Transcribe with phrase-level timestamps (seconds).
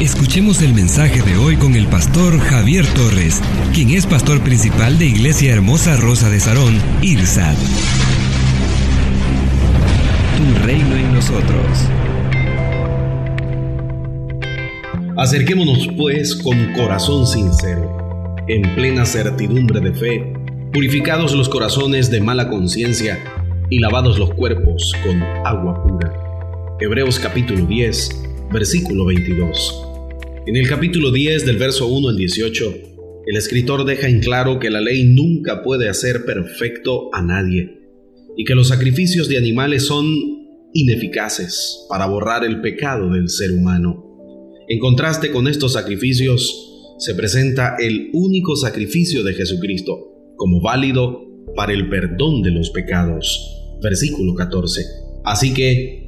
[0.00, 3.40] Escuchemos el mensaje de hoy con el pastor Javier Torres,
[3.72, 7.54] quien es pastor principal de Iglesia Hermosa Rosa de Sarón, IRSAD.
[10.36, 11.88] Tu reino en nosotros.
[15.16, 20.32] Acerquémonos pues con corazón sincero, en plena certidumbre de fe,
[20.72, 23.22] purificados los corazones de mala conciencia
[23.70, 26.12] y lavados los cuerpos con agua pura.
[26.80, 29.88] Hebreos capítulo 10, versículo 22.
[30.46, 32.74] En el capítulo 10 del verso 1 al 18,
[33.26, 37.80] el escritor deja en claro que la ley nunca puede hacer perfecto a nadie
[38.36, 40.06] y que los sacrificios de animales son
[40.74, 44.04] ineficaces para borrar el pecado del ser humano.
[44.68, 51.22] En contraste con estos sacrificios, se presenta el único sacrificio de Jesucristo como válido
[51.56, 53.78] para el perdón de los pecados.
[53.82, 54.82] Versículo 14.
[55.24, 56.01] Así que,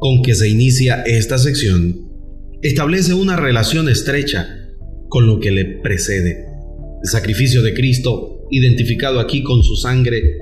[0.00, 2.08] con que se inicia esta sección,
[2.62, 4.48] establece una relación estrecha
[5.08, 6.46] con lo que le precede.
[7.02, 10.38] El sacrificio de Cristo, identificado aquí con su sangre,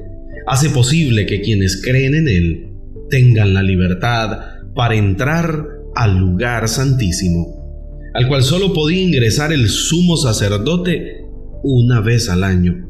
[0.47, 2.69] hace posible que quienes creen en Él
[3.11, 4.39] tengan la libertad
[4.75, 11.25] para entrar al lugar santísimo, al cual solo podía ingresar el sumo sacerdote
[11.65, 12.87] una vez al año.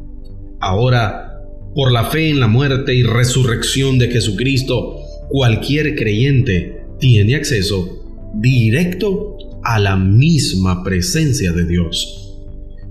[0.60, 1.32] Ahora,
[1.75, 4.97] por la fe en la muerte y resurrección de Jesucristo,
[5.28, 12.36] cualquier creyente tiene acceso directo a la misma presencia de Dios.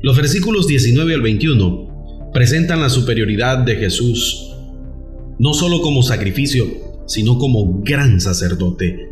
[0.01, 4.53] Los versículos 19 al 21 presentan la superioridad de Jesús,
[5.39, 6.65] no solo como sacrificio,
[7.07, 9.09] sino como gran sacerdote.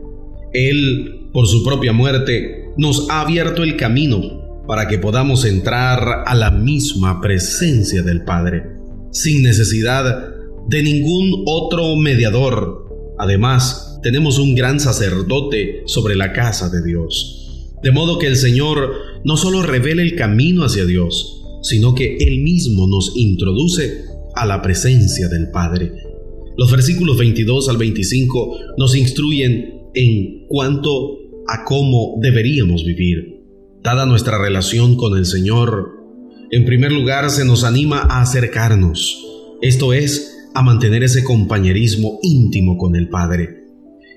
[0.54, 6.36] Él, por su propia muerte, nos ha abierto el camino para que podamos entrar a
[6.36, 8.64] la misma presencia del Padre,
[9.12, 10.36] sin necesidad
[10.68, 12.85] de ningún otro mediador.
[13.18, 17.72] Además, tenemos un gran sacerdote sobre la casa de Dios.
[17.82, 18.94] De modo que el Señor
[19.24, 24.06] no solo revela el camino hacia Dios, sino que Él mismo nos introduce
[24.36, 25.92] a la presencia del Padre.
[26.58, 33.42] Los versículos 22 al 25 nos instruyen en cuanto a cómo deberíamos vivir.
[33.84, 35.92] Dada nuestra relación con el Señor,
[36.52, 39.22] en primer lugar se nos anima a acercarnos,
[39.62, 43.66] esto es, a mantener ese compañerismo íntimo con el Padre.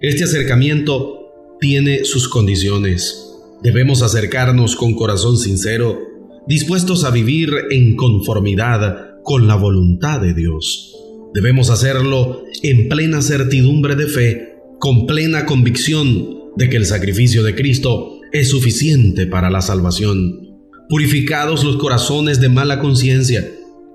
[0.01, 3.35] Este acercamiento tiene sus condiciones.
[3.61, 5.99] Debemos acercarnos con corazón sincero,
[6.47, 10.95] dispuestos a vivir en conformidad con la voluntad de Dios.
[11.35, 17.57] Debemos hacerlo en plena certidumbre de fe, con plena convicción de que el sacrificio de
[17.57, 20.57] Cristo es suficiente para la salvación.
[20.89, 23.45] Purificados los corazones de mala conciencia,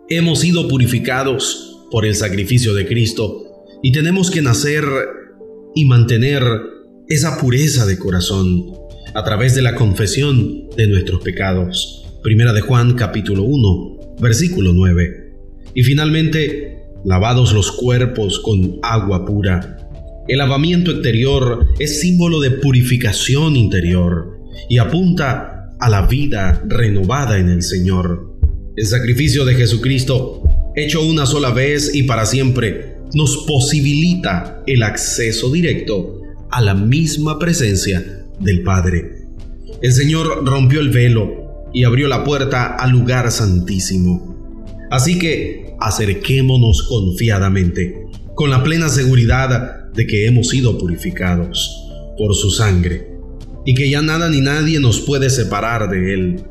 [0.09, 4.83] hemos sido purificados por el sacrificio de Cristo y tenemos que nacer
[5.75, 6.41] y mantener
[7.07, 8.65] esa pureza de corazón
[9.13, 12.03] a través de la confesión de nuestros pecados.
[12.23, 15.35] Primera de Juan capítulo 1, versículo 9.
[15.75, 19.77] Y finalmente, lavados los cuerpos con agua pura.
[20.27, 27.49] El lavamiento exterior es símbolo de purificación interior y apunta a la vida renovada en
[27.49, 28.33] el Señor.
[28.75, 30.42] El sacrificio de Jesucristo,
[30.75, 37.39] hecho una sola vez y para siempre, nos posibilita el acceso directo a la misma
[37.39, 39.23] presencia del Padre.
[39.81, 44.65] El Señor rompió el velo y abrió la puerta al lugar santísimo.
[44.89, 51.83] Así que acerquémonos confiadamente, con la plena seguridad de que hemos sido purificados
[52.17, 53.09] por su sangre
[53.65, 56.43] y que ya nada ni nadie nos puede separar de Él.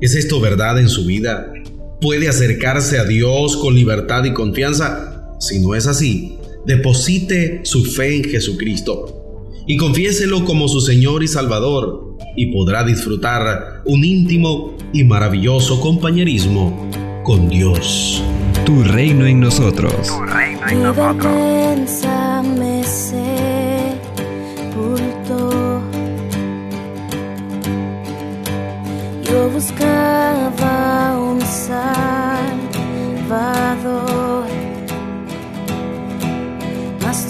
[0.00, 1.52] ¿Es esto verdad en su vida?
[2.00, 5.36] ¿Puede acercarse a Dios con libertad y confianza?
[5.38, 9.20] Si no es así, deposite su fe en Jesucristo
[9.66, 16.90] y confiéselo como su Señor y Salvador y podrá disfrutar un íntimo y maravilloso compañerismo
[17.22, 18.22] con Dios.
[18.64, 20.08] Tu reino en nosotros.
[20.08, 22.00] Tu reino en nosotros.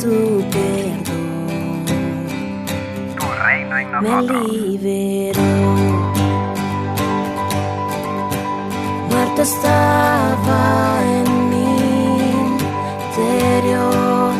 [0.00, 1.85] su perdón.
[3.19, 4.43] Tu reino en nosotros.
[4.43, 5.43] Me liberó.
[9.11, 11.73] Muerto estaba en mi
[13.11, 14.32] interior.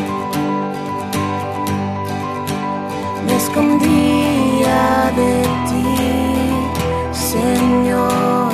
[3.25, 5.33] Me escondía de
[5.67, 5.85] ti,
[7.13, 8.51] Señor.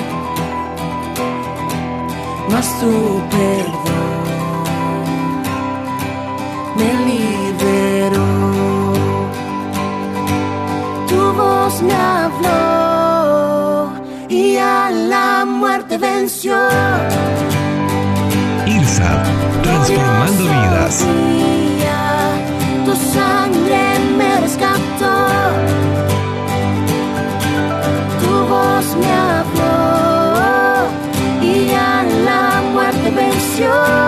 [2.51, 3.96] Mas tu perdón
[6.79, 8.27] me liberó.
[11.09, 12.57] Tu voz me habló
[14.29, 16.55] y a la muerte venció.
[18.65, 19.23] IRSA,
[19.63, 21.05] transformando vidas.
[21.05, 22.03] Día,
[22.85, 23.81] tu sangre
[24.17, 25.15] me rescató.
[28.21, 29.77] Tu voz me habló
[31.41, 34.06] y a la muerte venció.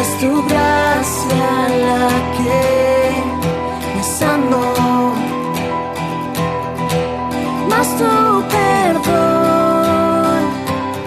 [0.00, 1.50] Es tu gracia
[1.86, 2.62] la que
[3.96, 5.12] me sanó.
[7.68, 8.12] Más tu
[8.56, 10.40] perdón.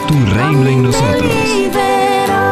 [0.09, 1.21] Tu reino en nosotros.
[1.21, 2.49] Liberó.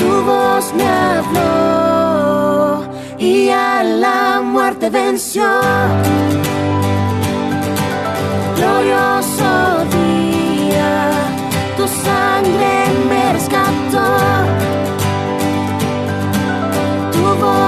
[0.00, 2.82] Tu voz me habló
[3.18, 5.48] y a la muerte venció.
[8.56, 9.52] Glorioso
[9.94, 11.12] día,
[11.76, 12.79] tu sangre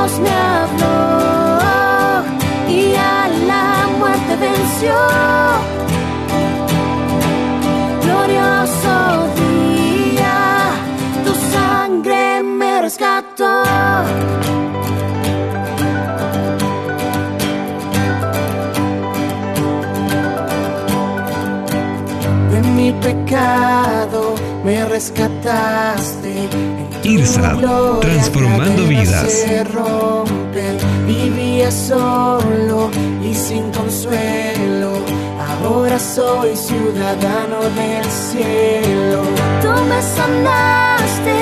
[0.03, 0.62] Tu voz
[24.93, 26.49] rescataste.
[27.03, 27.57] IRSA,
[28.01, 29.33] transformando vidas.
[29.33, 30.75] se rompen.
[31.07, 32.91] Vivía solo
[33.29, 34.91] y sin consuelo.
[35.49, 39.23] Ahora soy ciudadano del cielo.
[39.63, 41.35] Tú me sanaste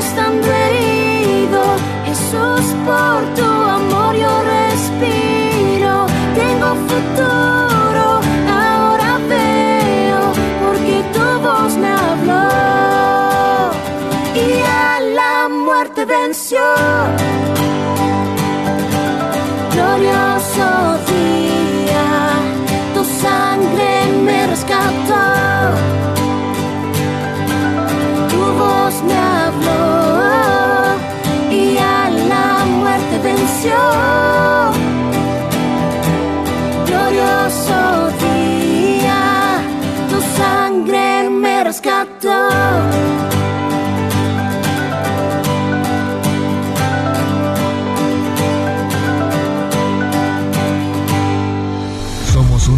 [0.00, 1.60] estando herido.
[2.06, 5.94] Jesús, por tu amor yo respiro.
[6.40, 7.43] Tengo futuro,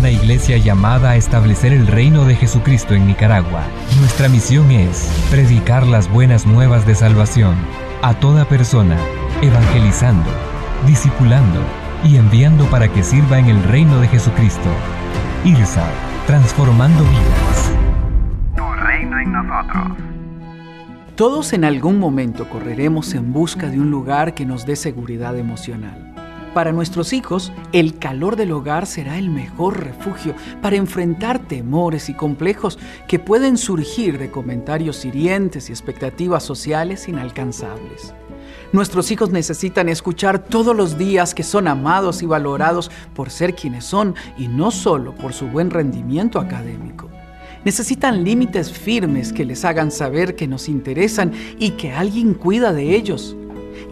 [0.06, 3.64] una iglesia llamada a establecer el reino de Jesucristo en Nicaragua.
[3.98, 7.56] Nuestra misión es predicar las buenas nuevas de salvación
[8.02, 8.96] a toda persona,
[9.42, 10.30] evangelizando,
[10.86, 11.58] discipulando
[12.04, 14.68] y enviando para que sirva en el reino de Jesucristo.
[15.44, 15.88] IRSA,
[16.28, 17.72] transformando vidas.
[18.54, 19.98] Tu reino en nosotros.
[21.16, 26.15] Todos en algún momento correremos en busca de un lugar que nos dé seguridad emocional.
[26.56, 32.14] Para nuestros hijos, el calor del hogar será el mejor refugio para enfrentar temores y
[32.14, 38.14] complejos que pueden surgir de comentarios hirientes y expectativas sociales inalcanzables.
[38.72, 43.84] Nuestros hijos necesitan escuchar todos los días que son amados y valorados por ser quienes
[43.84, 47.10] son y no solo por su buen rendimiento académico.
[47.66, 52.96] Necesitan límites firmes que les hagan saber que nos interesan y que alguien cuida de
[52.96, 53.36] ellos.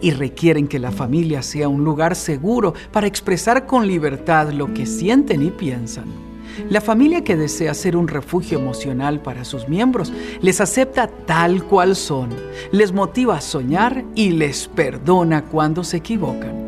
[0.01, 4.85] Y requieren que la familia sea un lugar seguro para expresar con libertad lo que
[4.85, 6.25] sienten y piensan.
[6.69, 11.95] La familia que desea ser un refugio emocional para sus miembros les acepta tal cual
[11.95, 12.29] son,
[12.71, 16.65] les motiva a soñar y les perdona cuando se equivocan.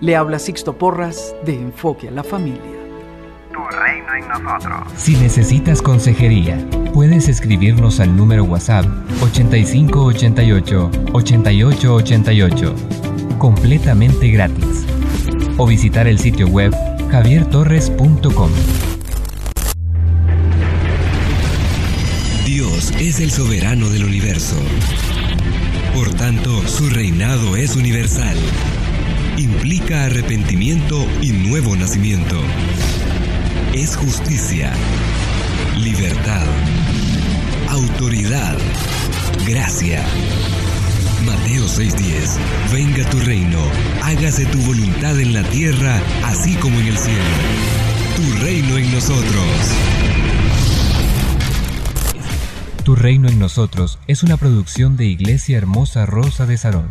[0.00, 2.60] Le habla Sixto Porras de Enfoque a la Familia.
[3.52, 4.92] Tu reino en nosotros.
[4.96, 6.58] Si necesitas consejería,
[6.98, 8.84] puedes escribirnos al número WhatsApp
[9.22, 12.74] 8588 8888,
[13.38, 14.84] completamente gratis,
[15.58, 16.74] o visitar el sitio web
[17.12, 18.50] javiertorres.com.
[22.44, 24.56] Dios es el soberano del universo.
[25.94, 28.36] Por tanto, su reinado es universal.
[29.36, 32.40] Implica arrepentimiento y nuevo nacimiento.
[33.72, 34.72] Es justicia,
[35.76, 36.44] libertad,
[37.78, 38.58] autoridad,
[39.46, 40.04] gracia.
[41.24, 42.38] Mateo 6:10
[42.72, 43.58] Venga tu reino,
[44.02, 47.18] hágase tu voluntad en la tierra, así como en el cielo.
[48.16, 49.44] Tu reino en nosotros.
[52.84, 56.88] Tu reino en nosotros es una producción de Iglesia Hermosa Rosa de Sarón.